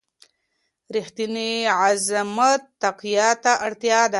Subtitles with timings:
[0.95, 1.51] رښتينی
[2.07, 3.89] زعامت تقوی ته اړ دی.